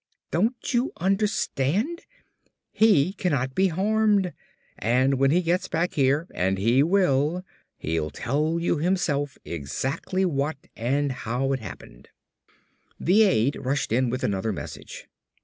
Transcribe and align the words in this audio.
Don't 0.31 0.73
you 0.73 0.91
understand? 0.97 2.07
He 2.71 3.13
cannot 3.13 3.53
be 3.53 3.67
harmed! 3.67 4.33
And 4.79 5.19
when 5.19 5.29
he 5.29 5.43
gets 5.43 5.67
back 5.67 5.93
here, 5.93 6.25
as 6.33 6.57
he 6.57 6.81
will, 6.81 7.45
he'll 7.77 8.09
tell 8.09 8.57
us 8.57 8.63
himself 8.81 9.37
exactly 9.45 10.25
what 10.25 10.57
and 10.75 11.11
how 11.11 11.51
it 11.53 11.59
happened." 11.59 12.09
The 12.99 13.21
aide 13.21 13.57
rushed 13.57 13.91
in 13.91 14.09
with 14.09 14.23
another 14.23 14.51
message. 14.51 15.07